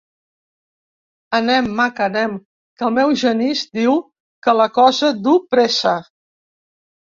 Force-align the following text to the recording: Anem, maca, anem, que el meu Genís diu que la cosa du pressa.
Anem, 1.39 1.67
maca, 1.79 2.05
anem, 2.11 2.33
que 2.79 2.87
el 2.89 2.97
meu 2.97 3.13
Genís 3.25 3.63
diu 3.81 3.95
que 4.49 4.57
la 4.63 4.69
cosa 4.81 5.13
du 5.29 5.37
pressa. 5.55 5.97